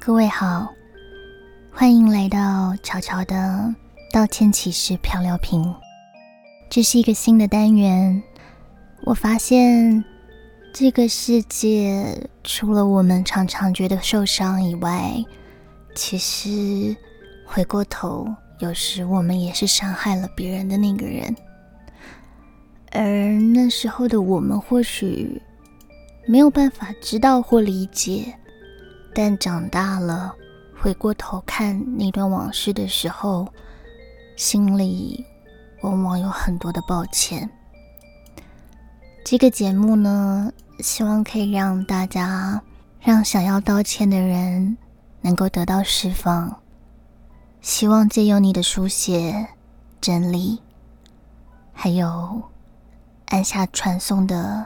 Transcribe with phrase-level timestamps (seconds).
[0.00, 0.72] 各位好，
[1.72, 3.74] 欢迎来到巧巧的
[4.12, 5.74] 道歉启事漂流瓶。
[6.70, 8.22] 这是一个新的单元。
[9.02, 10.02] 我发现
[10.72, 15.12] 这个世界除了我们常常觉得受伤以外，
[15.94, 16.96] 其实
[17.44, 18.26] 回过头，
[18.60, 21.36] 有时我们也是伤害了别人的那个人。
[22.92, 23.02] 而
[23.52, 25.42] 那时候的我们，或许
[26.26, 28.34] 没有办法知道或理解。
[29.20, 30.32] 但长大了，
[30.80, 33.48] 回过头看那段往事的时候，
[34.36, 35.26] 心里
[35.80, 37.50] 往往有很多的抱歉。
[39.24, 42.62] 这个节目呢，希望可以让大家，
[43.00, 44.78] 让想要道歉的人
[45.20, 46.56] 能够得到释放。
[47.60, 49.48] 希望借由你的书写、
[50.00, 50.62] 整理，
[51.72, 52.40] 还有
[53.26, 54.64] 按下传送的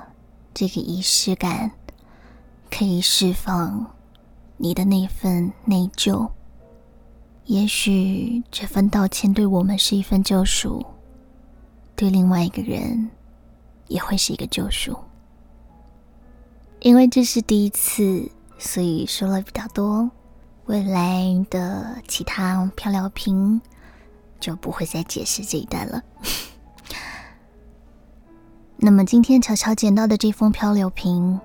[0.52, 1.70] 这个仪式感，
[2.70, 3.90] 可以释放。
[4.64, 6.30] 你的那份内疚，
[7.46, 10.86] 也许这份道歉对我们是一份救赎，
[11.96, 13.10] 对另外一个人
[13.88, 14.96] 也会是一个救赎。
[16.78, 20.08] 因为这是第一次，所以说了比较多。
[20.66, 23.60] 未来的其他漂流瓶
[24.38, 26.00] 就不会再解释这一段了。
[28.78, 31.40] 那么今天乔乔捡到的这封漂流瓶，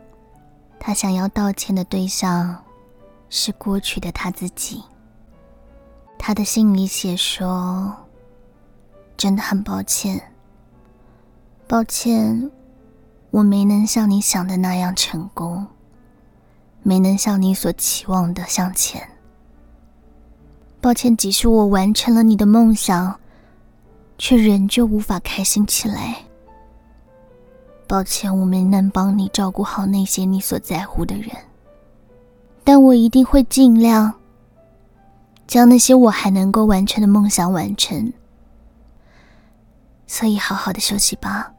[0.80, 2.64] 他想要道歉的对象。
[3.30, 4.84] 是过去的他自己。
[6.18, 7.96] 他的信里写说
[9.16, 10.32] ：“真的很抱歉，
[11.68, 12.52] 抱歉，
[13.30, 15.68] 我没能像你想的那样成功，
[16.82, 19.08] 没能像你所期望的向前。
[20.82, 23.20] 抱歉，即使我完成了你的梦想，
[24.18, 26.24] 却仍旧无法开心起来。
[27.88, 31.30] 抱歉，我没能帮你照顾好那些你所在乎的人。”
[32.68, 34.14] 但我一定会尽量
[35.48, 38.12] 将那些我还能够完成的梦想完成。
[40.06, 41.54] 所以，好好的休息吧，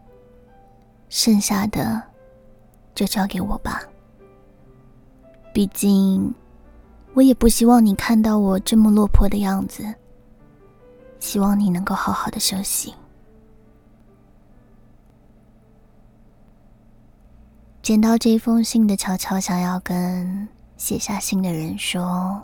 [1.08, 2.02] 剩下的
[2.94, 3.80] 就交给我吧。
[5.54, 6.34] 毕竟，
[7.14, 9.82] 我也不希望你看到我这么落魄的样子。
[11.20, 12.92] 希望你能够好好的休息。
[17.82, 20.47] 捡到这封信的乔乔想要跟。
[20.78, 22.41] 写下信的人说：“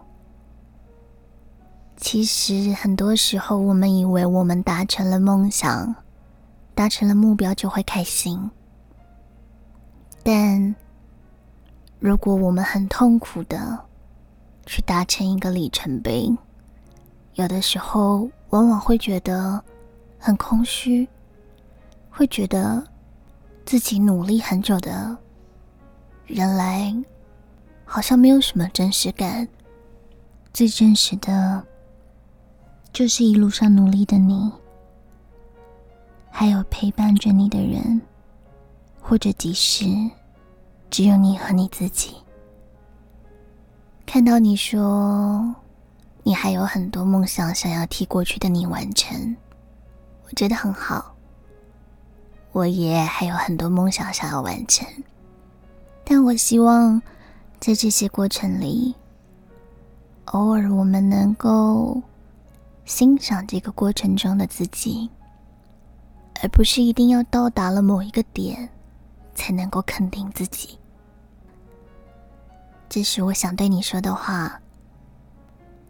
[1.96, 5.94] 其实很多时候，我们以为我们达成了梦想，
[6.74, 8.50] 达成了目标就会开心。
[10.24, 10.74] 但
[12.00, 13.78] 如果我们很痛苦的
[14.66, 16.36] 去达成一个里程碑，
[17.34, 19.62] 有的时候往往会觉得
[20.18, 21.08] 很空虚，
[22.10, 22.84] 会觉得
[23.64, 25.16] 自己努力很久的
[26.26, 26.92] 人来。”
[27.84, 29.46] 好像没有什么真实感，
[30.52, 31.64] 最真实的，
[32.92, 34.50] 就是一路上努力的你，
[36.30, 38.00] 还有陪伴着你的人，
[39.00, 39.84] 或者即使
[40.90, 42.14] 只有你和你自己。
[44.04, 45.54] 看到你说
[46.22, 49.36] 你还有很多梦想想要替过去的你完成，
[50.26, 51.14] 我觉得很好。
[52.52, 54.86] 我也还有很多梦想想要完成，
[56.04, 57.00] 但我希望。
[57.64, 58.94] 在这些过程里，
[60.26, 61.98] 偶尔我们能够
[62.84, 65.08] 欣赏这个过程中的自己，
[66.42, 68.68] 而不是一定要到达了某一个点
[69.34, 70.78] 才能够肯定自己。
[72.86, 74.60] 这是我想对你说的话。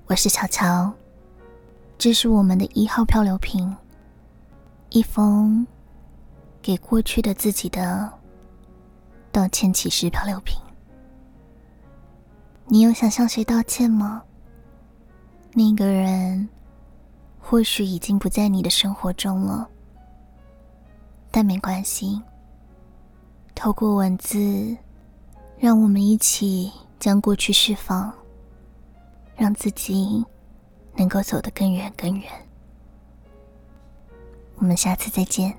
[0.07, 0.93] 我是乔乔，
[1.99, 3.77] 这是我们的一号漂流瓶，
[4.91, 5.67] 一封
[6.63, 8.09] 给过去的自己的
[9.33, 10.57] 道歉启事漂流瓶。
[12.67, 14.23] 你有想向谁道歉吗？
[15.53, 16.49] 那个人
[17.39, 19.69] 或许已经不在你的生活中了，
[21.31, 22.21] 但没关系。
[23.55, 24.77] 透过文字，
[25.59, 28.13] 让我们一起将过去释放，
[29.37, 30.25] 让自己
[30.97, 32.33] 能够走得更远更远。
[34.57, 35.57] 我们下次再见。